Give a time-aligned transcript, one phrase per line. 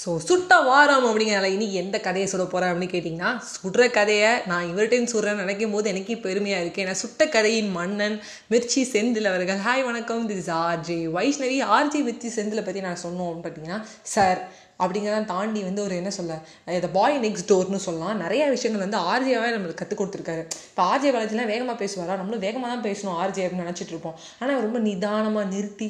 [0.00, 5.08] So சுட்ட வாரம் அப்படிங்கிறனால இன்னைக்கு எந்த கதையை சொல்ல போகிறேன் அப்படின்னு கேட்டிங்கன்னா சுடுற கதையை நான் இவர்கிட்டையும்
[5.12, 8.16] சுடுறேன்னு நினைக்கும் போது எனக்கு பெருமையாக இருக்குது ஏன்னா சுட்ட கதையின் மன்னன்
[8.52, 9.60] மிர்ச்சி செந்தில் அவர்கள்.
[9.66, 10.24] ஹாய் வணக்கம்.
[10.30, 13.78] This is RJ Vaishnavi RJ Mirchi செந்திலை பற்றி நான் சொன்னோம் அப்படின்னு பார்த்தீங்கன்னா
[14.14, 14.40] சார்
[14.84, 16.36] அப்படிங்கிறத தாண்டி வந்து ஒரு என்ன சொல்ல
[16.78, 18.20] இந்த பாய் நெக்ஸ்ட் டோர்னு சொல்லலாம்.
[18.24, 20.42] நிறைய விஷயங்கள் வந்து ஆர்ஜேவாக நம்மளுக்கு கற்றுக் கொடுத்துருக்காரு.
[20.72, 22.18] இப்போ ஆர்ஜே காலேஜ்லாம் வேகமாக பேசுவாரா?
[22.20, 24.18] நம்மளும் வேகமாக தான் பேசணும் ஆர்ஜே அப்படின்னு நினச்சிட்டு இருப்போம்.
[24.40, 25.88] ஆனால் ரொம்ப நிதானமாக நிறுத்தி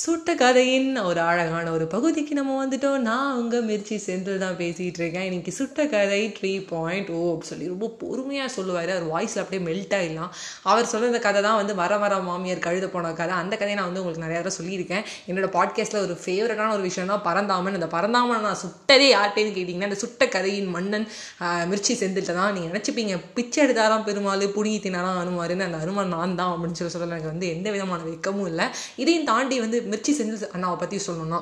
[0.00, 2.98] சுட்ட கதையின் ஒரு அழகான ஒரு பகுதிக்கு நம்ம வந்துட்டோம்.
[3.06, 5.24] நான் அங்கே மிர்ச்சி செந்தில் தான் பேசிகிட்டு இருக்கேன்.
[5.28, 8.90] இன்றைக்கி சுட்ட கதை த்ரீ பாயிண்ட் ஓ oh அப்படி சொல்லி ரொம்ப பொறுமையாக சொல்லுவார்.
[8.96, 10.30] அவர் வாய்ஸில் அப்படியே மெல்ட் ஆகிடலாம்
[10.72, 13.34] அவர் சொல்ல இந்த கதை தான் வந்து வர வர மாமியார் கழுத போன கதை.
[13.44, 15.02] அந்த கதையை நான் வந்து உங்களுக்கு நிறையா தடவை சொல்லியிருக்கேன்.
[15.30, 17.78] என்னோட பாட்காஸ்ட்டில் ஒரு ஃபேவரட்டான ஒரு விஷயம்னா பரந்தாமன்.
[17.80, 21.08] அந்த பரந்தாமன் நான் சுட்டதே யார்ட்டேன்னு கேட்டிங்கன்னா அந்த சுட்ட கதையின் மன்னன்
[21.72, 22.54] மிர்ச்சி செந்தில்ட்ட தான்.
[22.58, 25.68] நீங்கள் நினச்சிப்பீங்க பிச்சை எடுத்தாராம் பெருமாள் புடிங்கி தினாராம் அனுமாருன்னு.
[25.70, 28.68] அந்த அனுமான் நான் தான் அப்படின்னு சொல்லி சொல்ல எனக்கு வந்து எந்த விதமான வெக்கமும் இல்லை.
[29.04, 31.40] இதையும் தாண்டி வந்து மிர்ச்சி செந்தில் அண்ணாவை பற்றி சொல்லணும்னா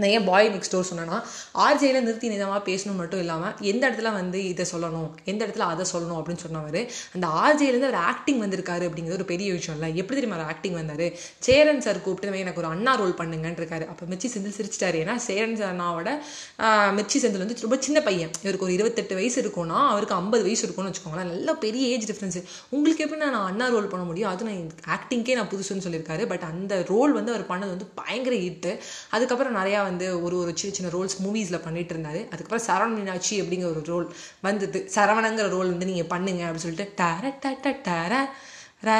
[0.00, 1.18] நான் ஏன் பாய் நெக்ஸ்ட் டோர் சொன்னேன்னா
[1.66, 6.18] ஆர்ஜேயில் நிறுத்தி நிதமாக பேசணும் மட்டும் இல்லாமல் எந்த இடத்துல வந்து இதை சொல்லணும் எந்த இடத்துல அதை சொல்லணும்
[6.20, 6.80] அப்படின்னு சொன்னவர்
[7.14, 9.88] அந்த ஆர்ஜேலேருந்து அவர் ஆக்டிங் வந்திருக்காரு அப்படிங்கிறது ஒரு பெரிய விஷயம் இல்லை.
[10.00, 11.06] எப்படி தெரியுமா அவர் ஆக்டிங் வந்தார்?
[11.46, 13.86] சேரன் சார் கூப்பிட்டு எனக்கு ஒரு அண்ணா ரோல் பண்ணுங்கன்னு இருக்காரு.
[13.92, 14.96] அப்போ மிர்ச்சி செந்தில் சிரிச்சிட்டாரு.
[15.04, 16.10] ஏன்னா சேரன் சார் அண்ணாவோட
[16.98, 18.32] மிர்ச்சி செந்தில் வந்து ரொம்ப சின்ன பையன்.
[18.44, 21.30] இவருக்கு ஒரு இருபத்தெட்டு வயசு இருக்கும்னா அவருக்கு ஐம்பது வயசு இருக்கும்னு வச்சுக்கோங்களேன்.
[21.34, 22.38] நல்ல பெரிய ஏஜ் டிஃப்ரென்ஸ்
[22.76, 24.30] உங்களுக்கு எப்படி நான் அண்ணா ரோல் பண்ண முடியும்?
[24.32, 26.24] அது நான் ஆக்டிங்கே நான் புதுசுன்னு சொல்லியிருக்காரு.
[26.32, 28.72] பட் அந்த ரோல் வந்து அவர் பண்ணது வந்து பயங்கர ஹிட்டு
[29.16, 32.20] அதுக்கப்புறம் நிறையா வந்து ஒரு ஒரு சின்ன சின்ன ரோல்ஸ் மூவிஸில் பண்ணிட்டு இருந்தாரு.
[32.34, 34.06] அதுக்கப்புறம் சரவண மீனாட்சி அப்படிங்கிற ஒரு ரோல்
[34.48, 34.80] வந்தது.
[34.94, 38.14] சரவணங்கிற ரோல் வந்து நீங்கள் பண்ணுங்க அப்படின்னு சொல்லிட்டு டர டட டர
[38.82, 38.92] ரா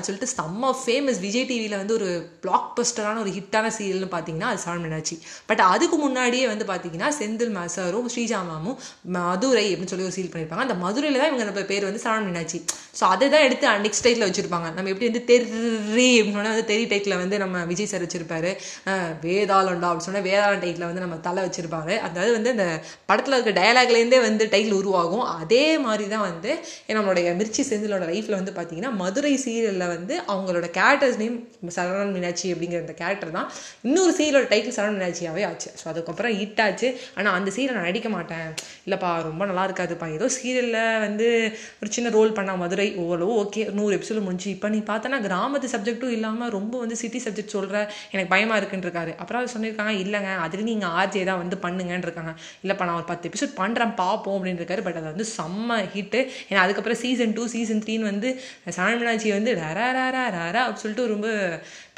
[0.00, 2.08] சொல்லிட்டு செம்ம ஃபேமஸ் விஜய் டிவியில் வந்து ஒரு
[2.40, 7.54] பிளாக் பஸ்டரான ஒரு ஹிட்டான சீரியல்னு பார்த்தீங்கன்னா அது சரவண மீனாட்சி பட் அதுக்கு முன்னாடியே வந்து பார்த்தீங்கன்னா செந்தில்
[7.54, 11.84] மாசாரும் ஸ்ரீஜா மாமும் மதுரை அப்படின்னு சொல்லி ஒரு சீல் பண்ணியிருப்பாங்க அந்த மதுரையில் தான் இவங்க நம்ம பேர்
[11.84, 12.60] வந்து சரவண மீனாட்சி
[13.00, 14.74] ஸோ அதை தான் எடுத்து நெக்ஸ்ட் டைட்டில் வச்சிருப்பாங்க.
[14.74, 15.44] நம்ம எப்படி வந்து தெரி
[16.20, 18.50] அப்படின்னு வந்து தெரி டைட்டில் வந்து நம்ம விஜய் சார் வச்சிருப்பாரு.
[18.86, 21.98] அஹ் அப்படின்னு சொன்னால் வேதாளம் டைட்டில் வந்து நம்ம தலை வச்சிருப்பாரு.
[21.98, 22.66] அதாவது வந்து அந்த
[23.06, 25.24] படத்தில் இருக்க டயலாக்லேருந்தே வந்து டைட்டில் உருவாகும்.
[25.40, 26.50] அதே மாதிரி தான் வந்து
[26.88, 31.36] நம்மளுடைய மிர்ச்சி செந்திலோட லைஃப்பில் வந்து பார்த்தீங்கன்னா மதுரை சீரியலில் வந்து அவங்களோட கேரக்டர்ஸ் நேம்
[31.76, 33.48] சரவணன் மீனாட்சி அப்படிங்கிற அந்த கேரக்டர் தான்.
[33.86, 35.70] இன்னொரு சீரியலோட டைட்டில் சரவணன் மீனாட்சியாகவே ஆச்சு.
[35.80, 36.88] ஸோ அதுக்கப்புறம் ஹிட் ஆச்சு.
[37.18, 38.48] ஆனால் அந்த சீரியல் நான் நடிக்க மாட்டேன்.
[38.86, 40.08] இல்லைப்பா ரொம்ப நல்லா இருக்காதுப்பா.
[40.16, 41.28] ஏதோ சீரியலில் வந்து
[41.82, 44.48] ஒரு சின்ன ரோல் பண்ணா மதுரை ஓரளவு ஓகே நூறு எபிசோடு முடிஞ்சு.
[44.56, 47.78] இப்போ நீ பார்த்தனா கிராமத்து சப்ஜெக்ட்டும் இல்லாமல் ரொம்ப வந்து சிட்டி சப்ஜெக்ட் சொல்கிற
[48.12, 52.34] எனக்கு பயமாக இருக்குன்றிருக்காரு அப்புறம் அவர் சொல்லியிருக்காங்க இல்லைங்க அதுக்கு நீங்கள் ஆர்ஜே தான் வந்து பண்ணுங்கன்னு இருக்காங்க.
[52.64, 54.84] இல்லைப்பா நான் ஒரு பத்து எபிசோட் பண்ணுறேன் பார்ப்போம் அப்படின்னு இருக்காரு.
[54.86, 56.20] பட் அது வந்து செம்ம ஹிட்டு
[56.50, 58.28] ஏன்னா அதுக்கப்புறம் சீசன் டூ சீசன் த்ரீன்னு வந்து
[58.76, 61.28] சரண் மீனாட்சி வந்து ரரா ரரா ரரா சொல்லிட்டு ரொம்ப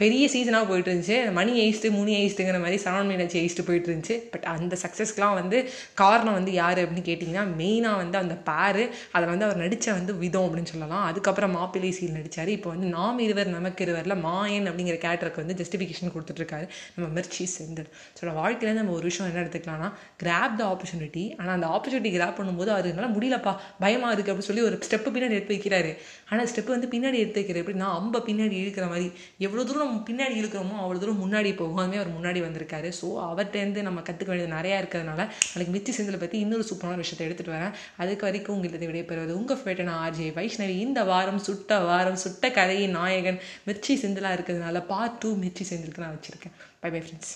[0.00, 4.46] பெரிய சீசனாக போயிட்டு இருந்துச்சு மணி எயிஸ்ட்டு முனி எயிஸ்ட்டுங்கிற மாதிரி சரவண் மீனாட்சி எயிஸ்ட்டு போயிட்டு இருந்துச்சு பட்
[4.52, 5.58] அந்த சக்ஸஸ்க்குலாம் வந்து
[6.00, 8.84] காரணம் வந்து யார் அப்படின்னு கேட்டிங்கன்னா மெயினாக வந்து அந்த பேரு.
[9.14, 11.04] அதில் வந்து அவர் நடித்த வந்து விதம் அப்படின்னு சொல்லலாம்.
[11.10, 16.14] அதுக்கப்புறம் மாப்பிள்ளை சீல் நடித்தார் இப்போ வந்து நாம் இருவர் நமக்கு இருவரில் மாயன் அப்படிங்கிற கேரக்டருக்கு வந்து ஜஸ்டிஃபிகேஷன்
[16.16, 16.66] கொடுத்துட்ருக்காரு.
[16.96, 17.90] நம்ம மிர்ச்சி செந்தில்.
[18.18, 19.90] ஸோ வாழ்க்கையில் நம்ம ஒரு விஷயம் என்ன எடுத்துக்கலாம்னா
[20.24, 23.54] கிராப் த ஆப்பர்ச்சுனிட்டி ஆனால் அந்த ஆப்பர்ச்சுனிட்டி கிராப் பண்ணும்போது அது என்னால் முடியலப்பா.
[23.84, 25.92] பயமாக இருக்குது அப்படின்னு சொல்லி ஒரு ஸ்டெப்பு பின்னாடி எடுத்து வைக்கிறாரு.
[26.30, 29.06] ஆனால் ஸ்டெப் வந்து பின்னாடி எடுத்து எப்படின்னா அம்ப பின்னாடி இழுக்கிற மாதிரி.
[29.46, 32.88] எவ்வளோ தூரம் நம்ம பின்னாடி இழுக்கிறோமோ அவ்வளோ தூரம் முன்னாடி போகாமே அவர் முன்னாடி வந்திருக்காரு.
[33.00, 35.20] ஸோ அவர்கிட்டேருந்து நம்ம கற்றுக்க வேண்டியது நிறையா இருக்கிறதுனால
[35.52, 37.76] நாளைக்கு மிச்சி செந்திலை பற்றி இன்னொரு சூப்பரான விஷயத்தை எடுத்துகிட்டு வரேன்.
[38.02, 40.76] அதுக்கு வரைக்கும் உங்களுக்கு விடைபெறுவது உங்கள் ஃபேட்டன ஆர்ஜே வைஷ்ணவி.
[40.86, 46.18] இந்த வாரம் சுட்ட வாரம் சுட்ட கதையின் நாயகன் மிர்ச்சி செந்திலாக இருக்கிறதுனால பார்ட் டூ மிர்ச்சி செந்திலுக்கு நான்
[46.18, 46.56] வச்சுருக்கேன்.
[46.84, 47.34] By bye friends